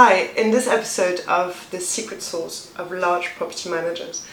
[0.00, 4.24] Hi, in this episode of The Secret Sauce of Large Property Managers,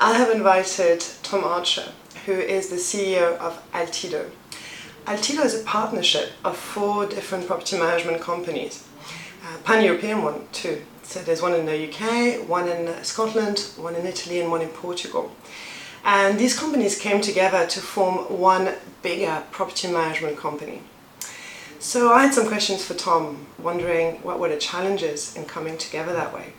[0.00, 1.92] I have invited Tom Archer,
[2.26, 4.28] who is the CEO of Altido.
[5.06, 8.88] Altido is a partnership of four different property management companies,
[9.44, 10.82] uh, a pan European one too.
[11.04, 14.70] So there's one in the UK, one in Scotland, one in Italy, and one in
[14.70, 15.30] Portugal.
[16.04, 20.82] And these companies came together to form one bigger property management company.
[21.84, 26.14] So I had some questions for Tom, wondering what were the challenges in coming together
[26.14, 26.54] that way,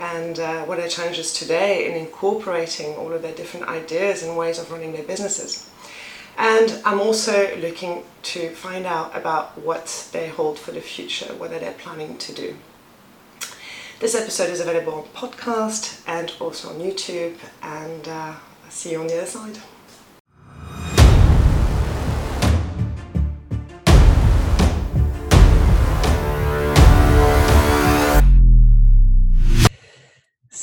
[0.00, 4.36] and uh, what are the challenges today in incorporating all of their different ideas and
[4.36, 5.70] ways of running their businesses.
[6.36, 8.02] And I'm also looking
[8.34, 12.32] to find out about what they hold for the future, what are they planning to
[12.32, 12.56] do.
[14.00, 19.00] This episode is available on podcast and also on YouTube, and uh, I'll see you
[19.00, 19.56] on the other side.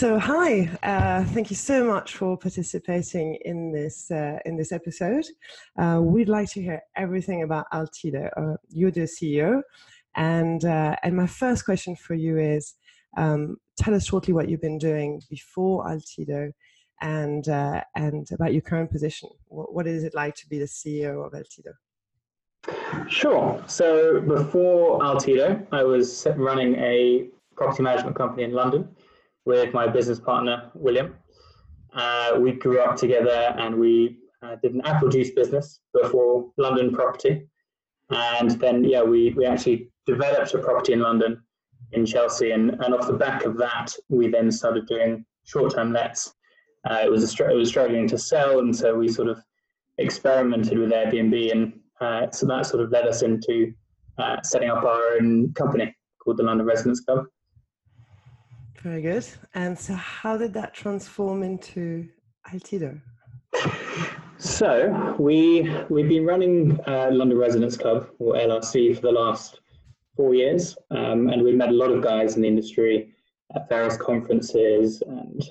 [0.02, 5.26] So hi, uh, thank you so much for participating in this uh, in this episode.
[5.78, 8.32] Uh, we'd like to hear everything about Altido.
[8.36, 9.62] Uh, you're the CEO,
[10.16, 12.74] and uh, and my first question for you is,
[13.16, 16.52] um, tell us shortly what you've been doing before Altido,
[17.02, 19.30] and uh, and about your current position.
[19.50, 23.08] What, what is it like to be the CEO of Altido?
[23.08, 23.64] Sure.
[23.68, 28.90] So before Altido, I was running a property management company in London
[29.45, 31.16] with my business partner, William.
[31.94, 36.94] Uh, we grew up together and we uh, did an apple juice business before London
[36.94, 37.48] property.
[38.09, 41.42] And then, yeah, we, we actually developed a property in London,
[41.94, 42.52] in Chelsea.
[42.52, 46.33] And, and off the back of that, we then started doing short term lets.
[46.89, 48.59] Uh, it, was a, it was struggling to sell.
[48.59, 49.39] And so we sort of
[49.98, 51.52] experimented with Airbnb.
[51.52, 53.73] And uh, so that sort of led us into
[54.17, 57.26] uh, setting up our own company called the London Residents Club.
[58.83, 59.25] Very good.
[59.53, 62.08] And so, how did that transform into
[62.52, 62.99] Altido?
[64.37, 69.59] So we we've been running uh, London Residents Club or LRC for the last
[70.15, 73.14] four years, um, and we've met a lot of guys in the industry
[73.55, 75.43] at various conferences and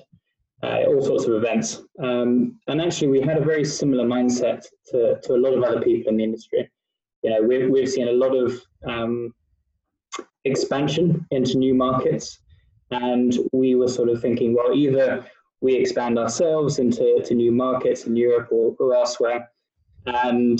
[0.61, 1.83] uh, all sorts of events.
[2.03, 5.81] Um, and actually, we had a very similar mindset to, to a lot of other
[5.81, 6.69] people in the industry.
[7.23, 9.33] You know, we've we've seen a lot of um,
[10.43, 12.41] expansion into new markets.
[12.91, 15.25] And we were sort of thinking, well, either
[15.61, 19.49] we expand ourselves into to new markets in Europe or, or elsewhere.
[20.05, 20.59] And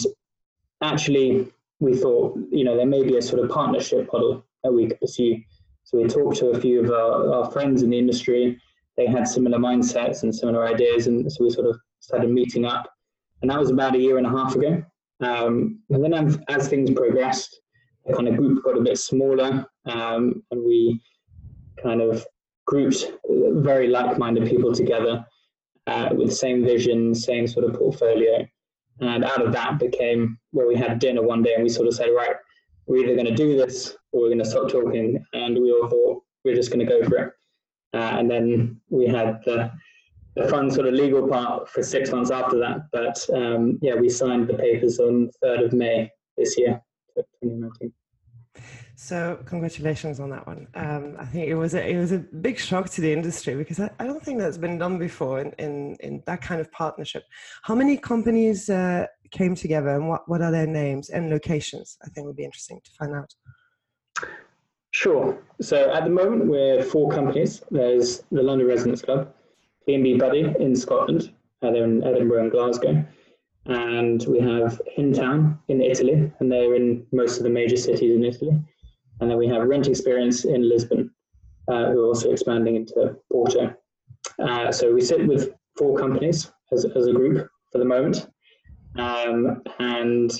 [0.82, 4.88] actually, we thought, you know, there may be a sort of partnership model that we
[4.88, 5.42] could pursue.
[5.84, 8.62] So we talked to a few of our, our friends in the industry.
[8.96, 11.08] They had similar mindsets and similar ideas.
[11.08, 12.88] And so we sort of started meeting up.
[13.42, 14.84] And that was about a year and a half ago.
[15.22, 17.62] Um, and then as, as, things progressed,
[18.06, 21.00] the kind of group got a bit smaller um, and we
[21.82, 22.26] kind of
[22.66, 25.26] grouped very like-minded people together
[25.88, 28.48] uh, with the same vision, same sort of portfolio.
[29.00, 31.96] And out of that became where we had dinner one day and we sort of
[31.96, 32.36] said, right,
[32.86, 35.24] we're either going to do this or we're going to stop talking.
[35.34, 37.34] And we all thought we're just going to go for it.
[37.94, 39.72] Uh, and then we had the,
[40.36, 42.88] the fun sort of legal part for six months after that.
[42.92, 46.82] But um, yeah, we signed the papers on 3rd of May this year,
[47.44, 47.92] 2019.
[49.04, 50.68] So congratulations on that one.
[50.76, 53.80] Um, I think it was a, it was a big shock to the industry because
[53.80, 57.24] I, I don't think that's been done before in, in, in that kind of partnership.
[57.64, 61.98] How many companies uh, came together and what, what are their names and locations?
[62.06, 63.34] I think would be interesting to find out.
[64.92, 65.36] Sure.
[65.62, 67.64] So at the moment we're four companies.
[67.72, 69.34] There's the London Residents Club,
[69.90, 71.34] BNBbuddy in Scotland.
[71.64, 73.04] Uh, they're in Edinburgh and Glasgow.
[73.66, 78.24] And we have Hintown in Italy, and they're in most of the major cities in
[78.24, 78.62] Italy.
[79.22, 81.12] And then we have Rent Experience in Lisbon,
[81.68, 83.74] uh, who are also expanding into Porto.
[84.40, 88.28] Uh, so we sit with four companies as, as a group for the moment.
[88.98, 90.32] Um, and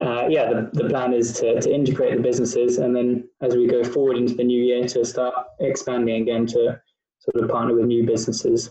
[0.00, 3.66] uh, yeah, the, the plan is to, to integrate the businesses and then as we
[3.66, 6.80] go forward into the new year to start expanding again to
[7.18, 8.70] sort of partner with new businesses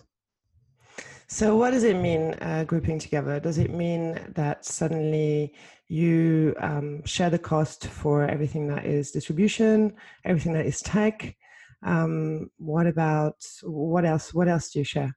[1.31, 3.39] so, what does it mean uh, grouping together?
[3.39, 5.53] Does it mean that suddenly
[5.87, 9.93] you um, share the cost for everything that is distribution,
[10.25, 11.35] everything that is tech?
[11.83, 14.33] Um, what about what else?
[14.33, 15.15] What else do you share?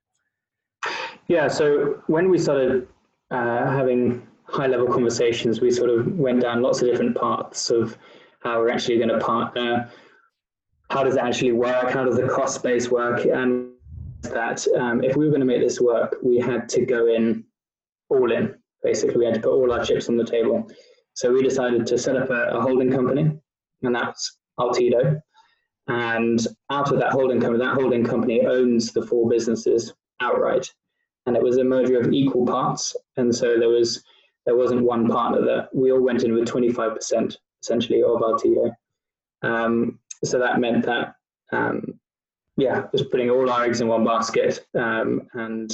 [1.27, 1.47] Yeah.
[1.47, 2.87] So when we started
[3.31, 7.97] uh, having high level conversations, we sort of went down lots of different paths of
[8.41, 9.89] how we're actually going to partner.
[10.91, 11.89] How does it actually work?
[11.89, 13.25] How does the cost base work?
[13.25, 13.72] And
[14.23, 17.43] that um, if we were going to make this work, we had to go in
[18.09, 18.55] all in.
[18.81, 20.69] Basically, we had to put all our chips on the table.
[21.13, 23.31] So we decided to set up a, a holding company,
[23.83, 25.21] and that's Altido.
[25.87, 30.71] And out of that holding company, that holding company owns the four businesses outright.
[31.25, 32.95] And it was a merger of equal parts.
[33.17, 34.03] And so there was
[34.45, 38.75] there wasn't one partner that we all went in with 25% essentially of Altido.
[39.41, 41.15] Um, so that meant that
[41.53, 41.99] um,
[42.63, 44.65] yeah, just putting all our eggs in one basket.
[44.73, 45.69] Um, and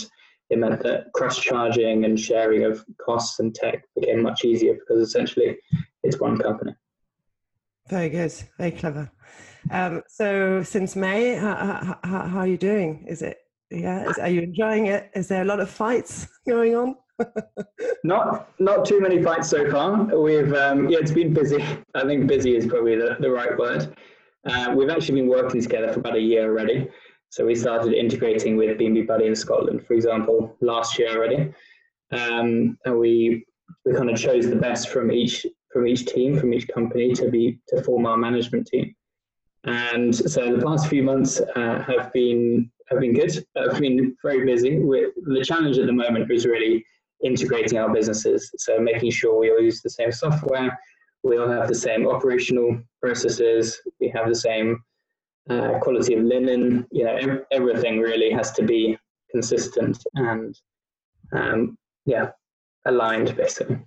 [0.49, 5.01] it meant that cross charging and sharing of costs and tech became much easier because
[5.01, 5.57] essentially
[6.03, 6.73] it's one company.
[7.87, 9.11] Very good, very clever.
[9.71, 13.05] Um, so since May, how, how, how, are you doing?
[13.07, 13.37] Is it
[13.69, 14.09] yeah?
[14.09, 15.11] Is, are you enjoying it?
[15.13, 16.95] Is there a lot of fights going on?
[18.03, 20.05] not not too many fights so far.
[20.17, 21.63] We've um, yeah, it's been busy.
[21.93, 23.95] I think busy is probably the, the right word.
[24.45, 26.89] Uh, we've actually been working together for about a year already.
[27.29, 31.53] So we started integrating with BNBbuddy in Scotland, for example, last year already.
[32.11, 33.45] Um, and we
[33.85, 37.29] we kind of chose the best from each from each team, from each company to
[37.29, 38.95] be to form our management team.
[39.65, 43.45] And so the past few months uh, have been have been good.
[43.55, 44.77] I've been very busy.
[44.79, 46.83] The challenge at the moment is really
[47.23, 48.49] integrating our businesses.
[48.57, 50.77] So making sure we all use the same software,
[51.23, 54.81] we all have the same operational processes, we have the same
[55.49, 56.87] uh, quality of linen.
[56.91, 58.97] You know, everything really has to be
[59.31, 60.57] consistent and
[61.33, 62.31] um, yeah,
[62.85, 63.79] aligned basically.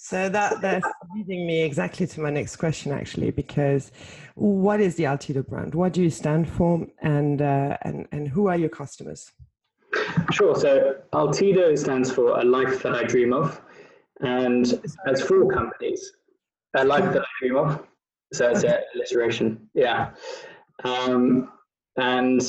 [0.00, 3.90] So that that's leading me exactly to my next question, actually, because
[4.36, 5.74] what is the Altido brand?
[5.74, 9.32] What do you stand for, and uh, and and who are your customers?
[10.30, 10.54] Sure.
[10.54, 13.60] So Altido stands for a life that I dream of,
[14.20, 16.12] and as four companies,
[16.76, 17.86] a life that I dream of.
[18.32, 19.68] So it's an alliteration.
[19.74, 20.10] Yeah.
[20.84, 21.50] Um,
[21.96, 22.40] and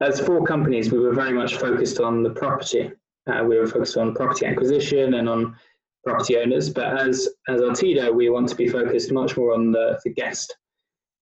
[0.00, 2.90] as four companies, we were very much focused on the property.
[3.26, 5.56] Uh, we were focused on property acquisition and on
[6.04, 6.70] property owners.
[6.70, 10.56] But as as Altido, we want to be focused much more on the, the guest.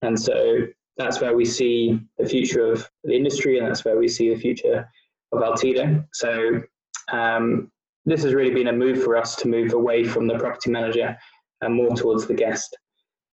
[0.03, 0.67] And so
[0.97, 4.41] that's where we see the future of the industry, and that's where we see the
[4.41, 4.89] future
[5.33, 6.05] of Altido.
[6.13, 6.63] So
[7.13, 7.71] um,
[8.05, 11.17] this has really been a move for us to move away from the property manager
[11.61, 12.77] and more towards the guest.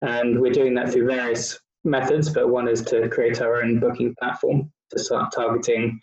[0.03, 4.15] And we're doing that through various methods, but one is to create our own booking
[4.19, 6.00] platform to start targeting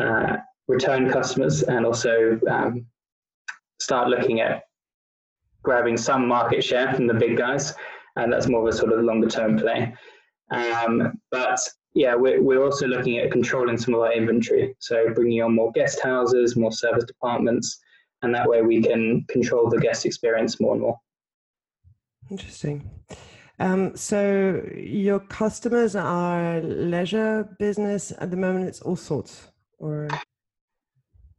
[0.00, 0.36] uh,
[0.66, 2.86] return customers and also um,
[3.80, 4.64] start looking at
[5.62, 7.74] grabbing some market share from the big guys.
[8.16, 9.94] And that's more of a sort of longer term play.
[10.50, 11.58] Um, but
[11.94, 14.74] yeah, we're, we're also looking at controlling some of our inventory.
[14.78, 17.78] So bringing on more guest houses, more serviced apartments,
[18.22, 20.98] and that way we can control the guest experience more and more.
[22.30, 22.90] Interesting.
[23.60, 28.68] Um, so your customers are leisure business at the moment.
[28.68, 29.48] It's all sorts,
[29.78, 30.08] or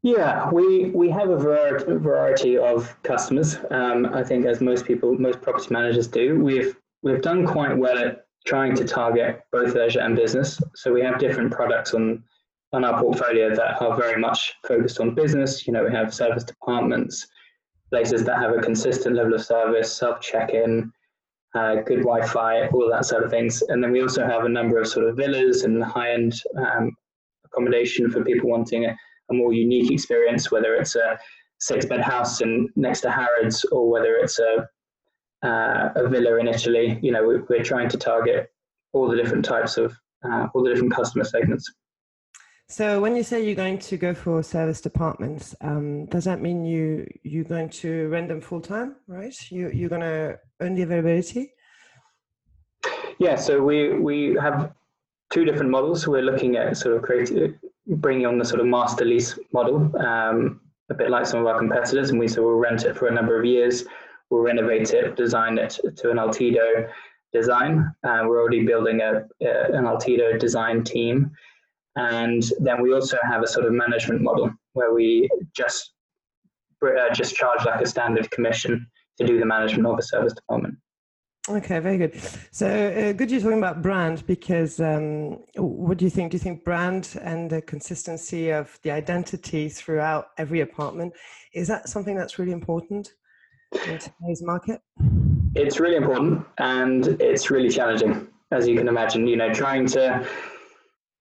[0.01, 3.57] yeah, we we have a variety, variety of customers.
[3.71, 7.97] Um, I think, as most people, most property managers do, we've we've done quite well
[7.97, 10.59] at trying to target both leisure and business.
[10.75, 12.23] So we have different products on
[12.73, 15.65] on our portfolio that are very much focused on business.
[15.65, 17.27] You know, we have serviced apartments,
[17.89, 20.91] places that have a consistent level of service, self check in,
[21.55, 23.63] uh, good Wi-Fi, all that sort of things.
[23.69, 26.95] And then we also have a number of sort of villas and high-end um,
[27.45, 28.95] accommodation for people wanting a,
[29.29, 31.17] a, more unique experience, whether it's a
[31.59, 34.67] six-bed house in next to Harrods or whether it's a
[35.41, 36.99] uh, a villa in Italy.
[37.01, 38.51] You know, we, we're trying to target
[38.93, 41.71] all the different types of uh, all the different customer segments.
[42.71, 46.63] So when you say you're going to go for serviced apartments, um, does that mean
[46.63, 49.33] you you're going to rent them full time, right?
[49.49, 51.51] You you're going to own the availability.
[53.17, 54.71] Yeah, so we we have
[55.31, 56.07] two different models.
[56.07, 57.57] We're looking at sort of creating
[57.87, 60.61] bringing on the sort of master lease model, um,
[60.91, 63.11] a bit like some of our competitors, and we so we'll rent it for a
[63.11, 63.85] number of years.
[64.29, 66.87] We'll renovate it, design it to an Altido
[67.33, 67.91] design.
[68.03, 71.31] Uh, we're already building a, a an Altido design team
[71.99, 75.93] and then we also have a sort of management model where we just
[76.85, 78.87] uh, just charge like a standard commission
[79.17, 80.75] to do the management of a serviced apartment.
[81.49, 82.13] Okay, very good.
[82.51, 86.31] So uh, good you're talking about brand because um, what do you think?
[86.31, 91.13] Do you think brand and the consistency of the identity throughout every apartment
[91.53, 93.13] is that something that's really important
[93.87, 94.79] in today's market?
[95.55, 99.27] It's really important and it's really challenging, as you can imagine.
[99.27, 100.25] You know, trying to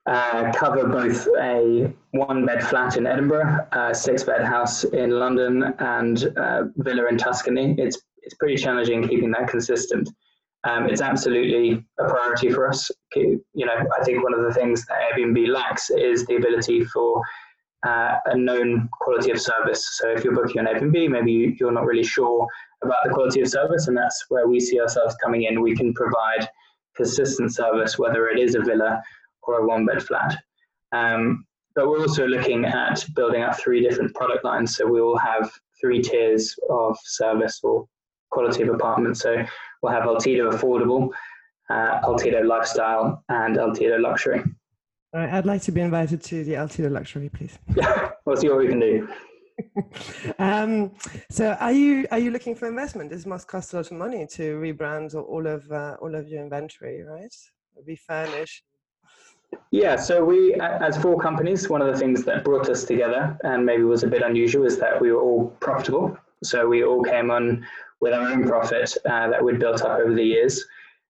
[0.08, 5.74] uh, cover both a one bed flat in Edinburgh, a six bed house in London,
[5.80, 7.74] and a villa in Tuscany.
[7.78, 10.08] It's, it's pretty challenging keeping that consistent.
[10.64, 12.90] Um, it's absolutely a priority for us.
[13.14, 17.22] You know, I think one of the things that Airbnb lacks is the ability for
[17.86, 19.98] uh, a known quality of service.
[19.98, 22.46] So if you're booking on Airbnb, maybe you're not really sure
[22.82, 25.60] about the quality of service, and that's where we see ourselves coming in.
[25.60, 26.48] We can provide
[26.96, 29.02] consistent service, whether it is a villa
[29.48, 30.36] or a one bed flat.
[30.92, 34.76] Um, but we're also looking at building up three different product lines.
[34.76, 35.50] So we will have
[35.80, 37.86] three tiers of service or
[38.30, 39.16] quality of apartment.
[39.16, 39.44] So
[39.82, 41.08] we'll have Altido Affordable,
[41.70, 44.42] uh, Altido Lifestyle, and Altido Luxury.
[45.14, 47.58] I'd like to be invited to the Altido Luxury, please.
[47.76, 49.08] Yeah, we'll see what we can do.
[50.38, 50.92] um,
[51.30, 53.10] so, are you are you looking for investment?
[53.10, 56.42] This must cost a lot of money to rebrand all of uh, all of your
[56.42, 57.34] inventory, right?
[57.86, 58.62] Refurnish.
[59.70, 63.64] Yeah, so we, as four companies, one of the things that brought us together and
[63.64, 66.16] maybe was a bit unusual is that we were all profitable.
[66.42, 67.66] So we all came on
[68.00, 70.64] with our own profit uh, that we'd built up over the years.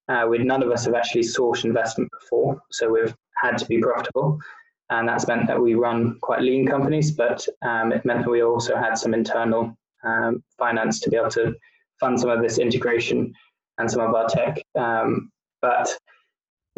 [0.09, 3.78] Uh, we none of us have actually sought investment before, so we've had to be
[3.78, 4.40] profitable,
[4.90, 7.11] and that's meant that we run quite lean companies.
[7.11, 11.30] But um, it meant that we also had some internal um, finance to be able
[11.30, 11.54] to
[12.00, 13.35] fund some of this integration
[13.76, 14.62] and some of our tech.
[14.75, 15.30] Um,
[15.61, 15.95] but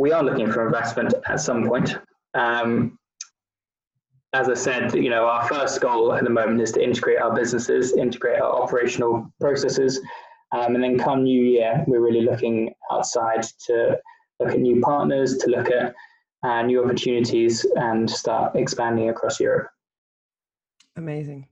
[0.01, 1.99] we are looking for investment at some point.
[2.33, 2.99] Um,
[4.33, 7.35] as I said, you know, our first goal at the moment is to integrate our
[7.35, 10.01] businesses, integrate our operational processes,
[10.53, 13.99] um, and then come New Year, we're really looking outside to
[14.39, 15.95] look at new partners, to look at
[16.45, 19.69] uh, new opportunities, and start expanding across Europe.
[20.97, 21.47] Amazing.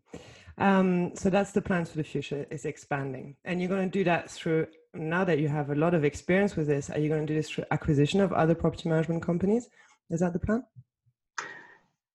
[0.56, 4.04] Um, so that's the plans for the future is expanding, and you're going to do
[4.04, 4.68] that through.
[4.94, 7.34] Now that you have a lot of experience with this, are you going to do
[7.34, 9.68] this acquisition of other property management companies?
[10.10, 10.64] Is that the plan?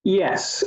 [0.04, 0.64] Yes,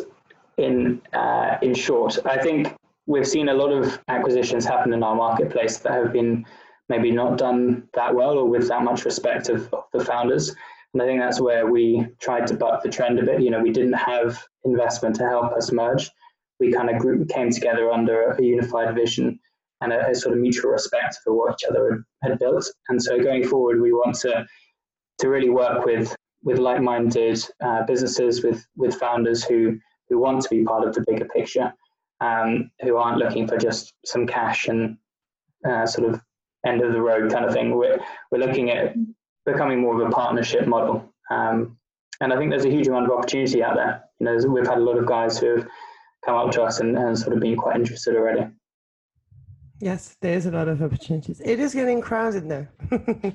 [0.57, 2.75] in uh, in short, I think
[3.07, 6.47] we've seen a lot of acquisitions happen in our marketplace that have been
[6.89, 10.55] maybe not done that well or with that much respect of, of the founders.
[10.93, 13.43] And I think that's where we tried to buck the trend a bit.
[13.43, 16.11] You know, we didn't have investment to help us merge.
[16.59, 19.39] We kind of group, came together under a unified vision
[19.80, 22.66] and a, a, sort of mutual respect for what each other had, built.
[22.88, 24.47] And so going forward, we want to
[25.18, 29.78] to really work with with like-minded uh, businesses, with with founders who
[30.09, 31.73] who want to be part of the bigger picture,
[32.21, 34.97] um, who aren't looking for just some cash and
[35.68, 36.21] uh, sort of
[36.64, 37.76] end of the road kind of thing.
[37.76, 37.99] We're
[38.30, 38.95] we're looking at
[39.45, 41.76] becoming more of a partnership model, um,
[42.21, 44.04] and I think there's a huge amount of opportunity out there.
[44.18, 45.66] You know, we've had a lot of guys who have
[46.25, 48.47] come up to us and, and sort of been quite interested already.
[49.80, 51.40] Yes, there is a lot of opportunities.
[51.45, 52.66] It is getting crowded though.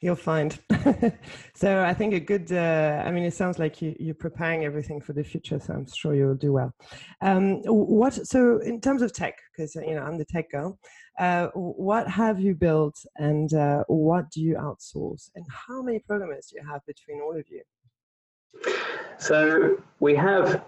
[0.00, 0.56] You'll find.
[1.54, 2.52] so I think a good.
[2.52, 5.58] Uh, I mean, it sounds like you, you're preparing everything for the future.
[5.58, 6.72] So I'm sure you'll do well.
[7.20, 8.14] Um, what?
[8.14, 10.78] So in terms of tech, because you know I'm the tech girl.
[11.18, 16.46] Uh, what have you built, and uh, what do you outsource, and how many programmers
[16.46, 17.62] do you have between all of you?
[19.18, 20.62] So we have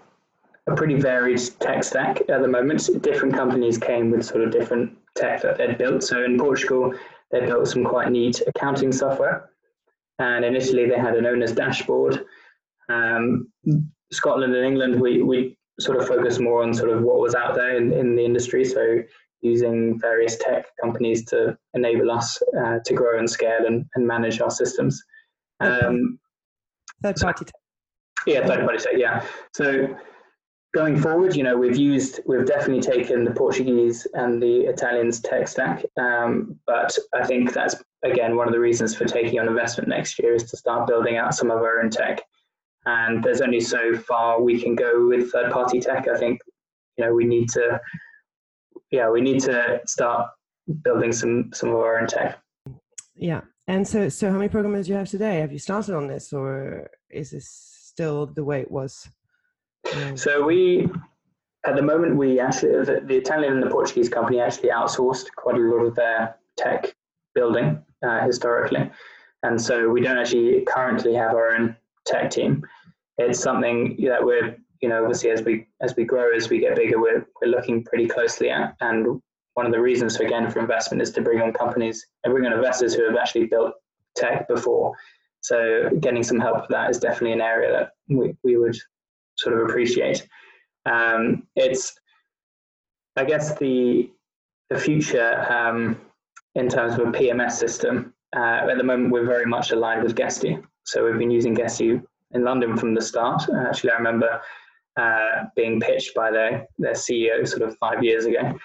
[0.67, 2.89] a pretty varied tech stack at the moment.
[3.01, 6.03] Different companies came with sort of different tech that they'd built.
[6.03, 6.93] So in Portugal,
[7.31, 9.49] they built some quite neat accounting software.
[10.19, 12.25] And initially, they had an owner's dashboard.
[12.89, 13.51] Um,
[14.11, 17.55] Scotland and England, we, we sort of focused more on sort of what was out
[17.55, 18.63] there in, in the industry.
[18.63, 18.99] So
[19.41, 24.39] using various tech companies to enable us uh, to grow and scale and, and manage
[24.39, 25.03] our systems.
[25.59, 26.19] Um,
[27.01, 27.53] third party tech.
[28.25, 28.93] Yeah, third party tech.
[28.95, 29.25] Yeah.
[29.53, 29.97] So
[30.73, 35.47] going forward, you know, we've used, we've definitely taken the Portuguese and the Italian's tech
[35.47, 35.85] stack.
[35.97, 40.17] Um, but I think that's, again, one of the reasons for taking on investment next
[40.17, 42.21] year is to start building out some of our own tech.
[42.85, 46.07] And there's only so far we can go with third party tech.
[46.07, 46.41] I think,
[46.97, 47.79] you know, we need to,
[48.89, 50.27] yeah, we need to start
[50.83, 52.39] building some, some of our own tech.
[53.15, 53.41] Yeah.
[53.67, 55.39] And so, so how many programmers do you have today?
[55.39, 59.07] Have you started on this or is this still the way it was?
[60.15, 60.89] So we,
[61.65, 65.55] at the moment, we actually the, the, Italian and the Portuguese company actually outsourced quite
[65.55, 66.95] a lot of their tech
[67.35, 68.89] building uh, historically,
[69.43, 71.75] and so we don't actually currently have our own
[72.05, 72.65] tech team.
[73.17, 76.75] It's something that we're you know obviously as we as we grow as we get
[76.75, 79.21] bigger we're we're looking pretty closely at and
[79.53, 82.53] one of the reasons again for investment is to bring on companies and bring on
[82.53, 83.73] investors who have actually built
[84.15, 84.93] tech before.
[85.41, 88.77] So getting some help with that is definitely an area that we, we would
[89.43, 90.27] sort of appreciate.
[90.85, 91.93] Um, it's,
[93.15, 94.09] I guess, the
[94.69, 95.99] the future um,
[96.55, 98.13] in terms of a PMS system.
[98.35, 100.57] Uh, at the moment, we're very much aligned with Guesty.
[100.85, 103.47] So we've been using Guesty in London from the start.
[103.49, 104.41] Uh, actually, I remember
[104.97, 108.57] uh, being pitched by their, their CEO sort of five years ago.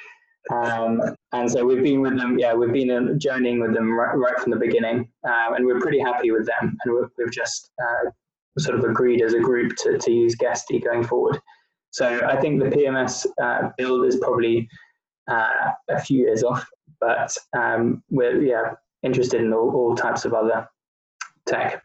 [0.51, 4.39] Um, and so we've been with them, yeah, we've been journeying with them right, right
[4.39, 6.77] from the beginning, um, and we're pretty happy with them.
[6.85, 8.11] And we've, we've just uh,
[8.59, 11.41] sort of agreed as a group to, to use Guesty going forward.
[11.91, 14.69] So I think the PMS uh, build is probably
[15.31, 16.67] uh, a few years off,
[17.01, 20.69] but um, we're yeah interested in all, all types of other
[21.47, 21.83] tech.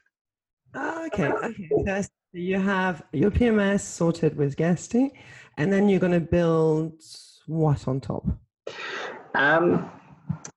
[0.75, 2.01] Oh, okay, okay.
[2.01, 5.11] So you have your PMS sorted with Guesty,
[5.57, 6.93] and then you're going to build
[7.45, 8.25] what on top?
[9.35, 9.91] Um,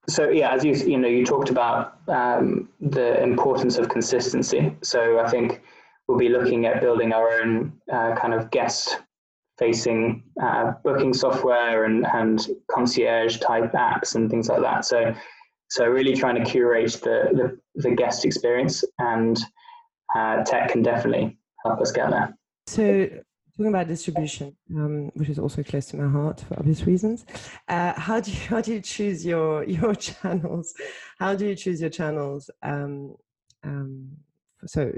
[0.08, 4.76] so yeah, as you you know, you talked about um, the importance of consistency.
[4.82, 5.62] So I think
[6.06, 9.00] we'll be looking at building our own uh, kind of guest
[9.58, 14.84] facing uh, booking software and, and concierge type apps and things like that.
[14.84, 15.14] So
[15.68, 19.38] so really trying to curate the the, the guest experience and
[20.14, 22.36] uh, tech can definitely help us get there.
[22.66, 23.08] So
[23.56, 27.24] talking about distribution, um, which is also close to my heart for obvious reasons.
[27.68, 30.74] Uh, how do you how do you choose your your channels?
[31.18, 32.50] How do you choose your channels?
[32.62, 33.16] Um,
[33.64, 34.10] um,
[34.66, 34.92] so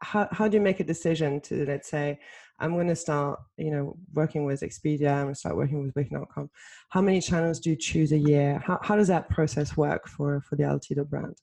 [0.00, 2.18] how how do you make a decision to let's say
[2.58, 5.94] I'm going to start you know working with Expedia, I'm going to start working with
[5.94, 6.50] Booking.com.
[6.90, 8.62] How many channels do you choose a year?
[8.64, 11.36] How how does that process work for for the Altido brand?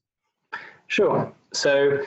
[0.88, 1.32] Sure.
[1.54, 2.00] So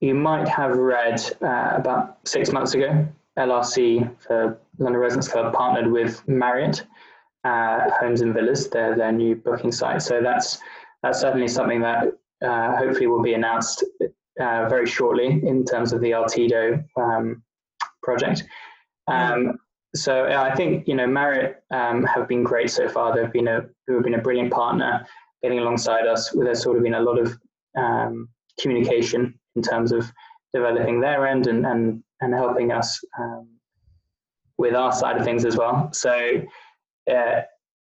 [0.00, 5.90] you might have read uh, about six months ago LRC for London Residents Club partnered
[5.90, 6.84] with Marriott
[7.44, 10.02] uh, Homes and Villas, their their new booking site.
[10.02, 10.58] So that's
[11.02, 12.08] that's certainly something that
[12.44, 13.84] uh, hopefully will be announced
[14.40, 17.42] uh, very shortly in terms of the Altido um,
[18.02, 18.44] project.
[19.06, 19.58] Um,
[19.94, 23.14] so I think you know Marriott um, have been great so far.
[23.14, 25.06] They've been a they've been a brilliant partner,
[25.42, 26.30] getting alongside us.
[26.30, 27.38] There's sort of been a lot of
[27.76, 28.28] um,
[28.60, 30.10] communication in terms of
[30.52, 33.48] developing their end and, and and helping us um,
[34.58, 35.88] with our side of things as well.
[35.92, 36.42] So,
[37.10, 37.42] uh,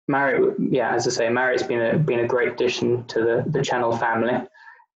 [0.08, 3.62] Marriott, yeah, as I say, Marriott's been a been a great addition to the the
[3.62, 4.46] channel family.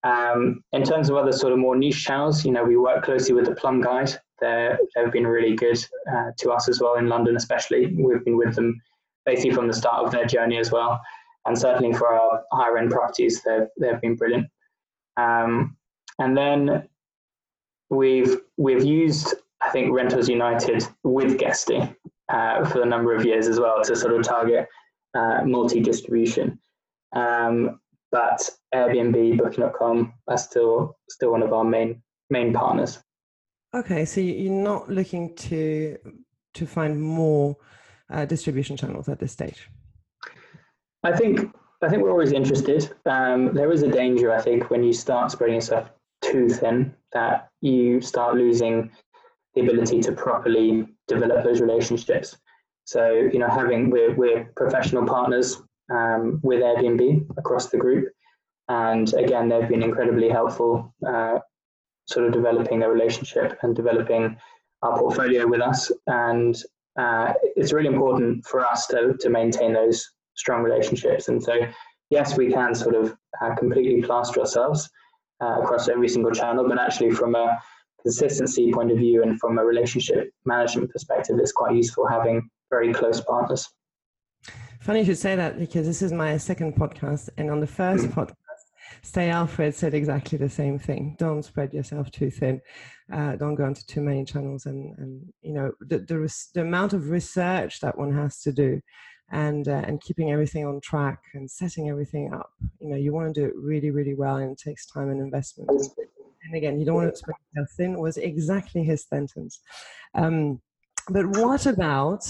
[0.05, 3.35] Um, in terms of other sort of more niche channels, you know, we work closely
[3.35, 4.13] with the Plum Guide.
[4.41, 5.83] They're, they've been really good
[6.13, 7.87] uh, to us as well in London, especially.
[7.87, 8.81] We've been with them
[9.25, 11.01] basically from the start of their journey as well,
[11.47, 14.47] and certainly for our higher end properties, they've they've been brilliant.
[15.17, 15.77] Um,
[16.19, 16.89] and then
[17.89, 21.81] we've we've used I think Rentals United with Guesty
[22.29, 24.69] uh, for a number of years as well to sort of target
[25.15, 26.59] uh, multi distribution.
[27.15, 27.81] Um,
[28.15, 32.01] but Airbnb, Booking.com are still still one of our main
[32.31, 33.01] main partners.
[33.75, 35.99] Okay, so you're not looking to
[36.55, 37.57] to find more
[38.11, 39.69] uh, distribution channels at this stage.
[41.03, 41.51] I think
[41.83, 42.95] I think we're always interested.
[43.05, 45.91] Um, there is a danger, I think, when you start spreading yourself
[46.23, 48.93] too thin that you start losing
[49.55, 52.37] the ability to properly develop those relationships.
[52.85, 58.09] So, you know, having we're, we're professional partners um, with Airbnb across the group.
[58.69, 61.39] And again, they've been incredibly helpful, uh,
[62.07, 64.37] sort of developing a relationship and developing
[64.83, 65.91] our portfolio with us.
[66.07, 66.57] And
[66.99, 71.29] uh, it's really important for us to, to maintain those strong relationships.
[71.29, 71.55] And so,
[72.11, 74.89] yes, we can sort of uh, completely plaster ourselves
[75.43, 77.59] uh, across every single channel, but actually from a
[78.03, 82.93] consistency point of view and from a relationship management perspective, it's quite useful having very
[82.93, 83.69] close partners.
[84.85, 88.05] Funny you should say that because this is my second podcast, and on the first
[88.09, 88.35] podcast,
[89.01, 91.17] Stay Alfred said exactly the same thing.
[91.19, 92.61] Don't spread yourself too thin.
[93.11, 96.61] Uh, don't go into too many channels, and and you know the the, res- the
[96.61, 98.79] amount of research that one has to do
[99.33, 102.51] and uh, and keeping everything on track and setting everything up.
[102.79, 105.19] You know, you want to do it really, really well, and it takes time and
[105.19, 105.71] investment.
[106.45, 107.99] And again, you don't want to spread yourself thin.
[107.99, 109.61] Was exactly his sentence.
[110.15, 110.61] Um,
[111.09, 112.27] but what about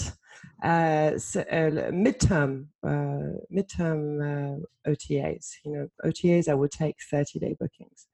[0.65, 5.53] uh, so, uh, midterm uh, midterm uh, OTAs?
[5.63, 8.07] You know, OTAs that would take thirty day bookings.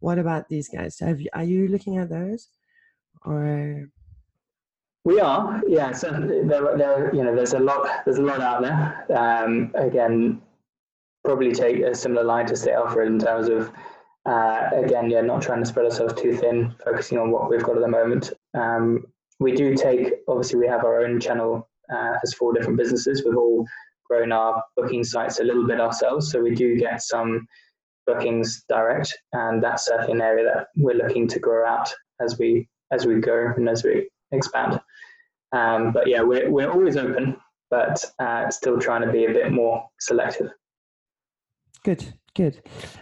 [0.00, 1.00] What about these guys?
[1.00, 2.48] You, are you looking at those,
[3.24, 3.88] or
[5.06, 5.92] we are, yeah.
[5.92, 9.16] So there, there, you know, there's a lot, there's a lot out there.
[9.16, 10.42] Um, again,
[11.24, 13.70] probably take a similar line to Stay Alfred in terms of,
[14.28, 17.76] uh, again, yeah, not trying to spread ourselves too thin, focusing on what we've got
[17.76, 18.32] at the moment.
[18.54, 19.06] Um,
[19.38, 23.24] we do take, obviously, we have our own channel uh, as four different businesses.
[23.24, 23.66] We've all
[24.08, 27.46] grown our booking sites a little bit ourselves, so we do get some
[28.06, 32.68] bookings direct, and that's certainly an area that we're looking to grow out as we
[32.92, 34.80] as we go and as we expand.
[35.52, 37.36] Um, but yeah, we're, we're always open,
[37.70, 40.50] but uh, still trying to be a bit more selective.
[41.84, 42.60] Good, good.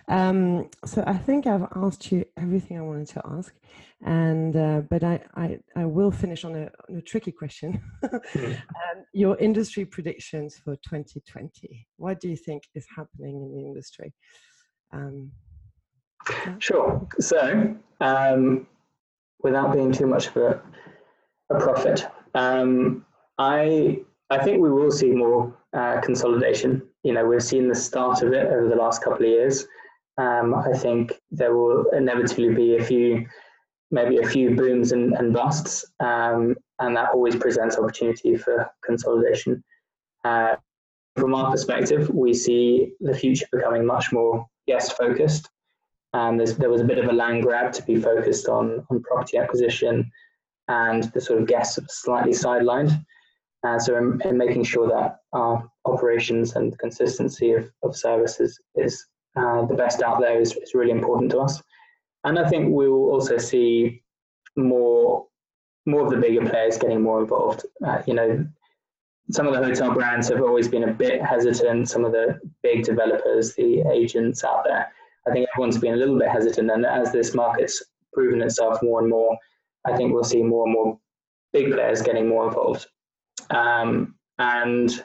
[0.09, 3.55] Um, so I think I've asked you everything I wanted to ask,
[4.05, 7.81] and uh, but I, I, I will finish on a, on a tricky question.
[8.05, 8.53] mm.
[8.55, 11.87] um, your industry predictions for 2020.
[11.97, 14.12] What do you think is happening in the industry?
[14.93, 15.31] Um,
[16.31, 16.55] yeah.
[16.59, 17.07] Sure.
[17.19, 18.67] So, um,
[19.43, 20.62] without being too much of a
[21.51, 22.07] a prophet.
[22.35, 23.05] Um,
[23.38, 26.83] I I think we will see more uh, consolidation.
[27.03, 29.67] You know, we've seen the start of it over the last couple of years.
[30.17, 33.27] Um, I think there will inevitably be a few,
[33.90, 39.62] maybe a few booms and, and busts, um, and that always presents opportunity for consolidation.
[40.25, 40.57] Uh,
[41.16, 45.49] from our perspective, we see the future becoming much more guest focused.
[46.12, 49.37] And there was a bit of a land grab to be focused on, on property
[49.37, 50.11] acquisition,
[50.68, 53.05] and the sort of guests slightly sidelined.
[53.64, 59.07] Uh, so in, in, making sure that our operations and consistency of, of services is
[59.37, 61.62] uh, the best out there is, is really important to us.
[62.25, 64.03] And I think we will also see
[64.57, 65.27] more
[65.87, 67.67] more of the bigger players getting more involved.
[67.87, 68.47] Uh, you know,
[69.31, 71.89] some of the hotel brands have always been a bit hesitant.
[71.89, 74.91] Some of the big developers, the agents out there,
[75.27, 76.71] I think everyone's been a little bit hesitant.
[76.71, 77.83] And as this market's
[78.13, 79.37] proven itself more and more,
[79.85, 80.99] I think we'll see more and more
[81.53, 82.87] big players getting more involved.
[83.51, 85.05] Um, and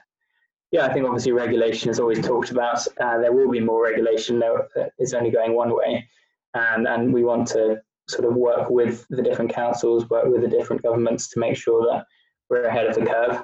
[0.71, 2.85] yeah, I think obviously regulation is always talked about.
[2.99, 6.07] Uh, there will be more regulation, though it's only going one way.
[6.53, 10.47] And, and we want to sort of work with the different councils, work with the
[10.47, 12.05] different governments to make sure that
[12.49, 13.43] we're ahead of the curve.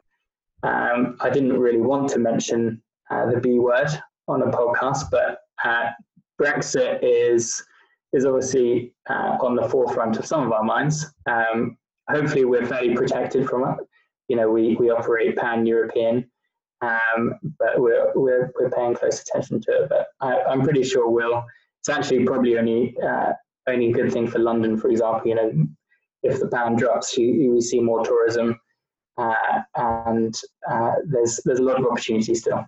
[0.63, 3.89] Um, I didn't really want to mention uh, the B word
[4.27, 5.89] on a podcast, but uh,
[6.41, 7.63] Brexit is
[8.13, 11.13] is obviously uh, on the forefront of some of our minds.
[11.29, 11.77] Um,
[12.09, 13.85] hopefully, we're fairly protected from it.
[14.29, 16.29] You know, we, we operate pan European,
[16.81, 19.89] um, but we're, we're, we're paying close attention to it.
[19.89, 21.43] But I, am pretty sure we'll.
[21.87, 23.33] It's actually probably only uh,
[23.67, 25.27] only a good thing for London, for example.
[25.27, 25.67] You know,
[26.23, 28.59] if the pound drops, you, you see more tourism,
[29.19, 30.35] uh, and
[30.67, 32.65] uh, there's there's a lot of opportunity still.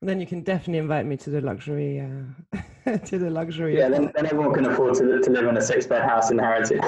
[0.00, 3.76] And then you can definitely invite me to the luxury uh, to the luxury.
[3.76, 6.38] Yeah, then, then everyone can afford to, to live in a six bed house in
[6.38, 6.70] Harrods.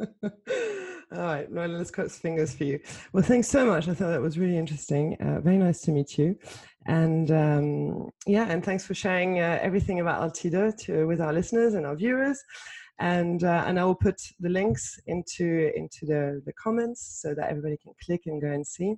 [1.14, 2.80] All right, well, let's cross fingers for you.
[3.12, 3.86] Well, thanks so much.
[3.86, 5.14] I thought that was really interesting.
[5.20, 6.38] Uh, very nice to meet you,
[6.86, 11.74] and um, yeah, and thanks for sharing uh, everything about Altido to with our listeners
[11.74, 12.42] and our viewers.
[12.98, 17.48] And uh, and I will put the links into into the the comments so that
[17.50, 18.94] everybody can click and go and see.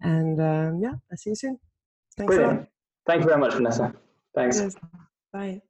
[0.00, 1.58] And um, yeah, I'll see you soon.
[2.16, 2.68] Thanks Brilliant.
[3.06, 3.92] Thank you very much, Vanessa.
[4.34, 4.60] Thanks.
[4.60, 4.76] Yes.
[5.32, 5.60] Bye.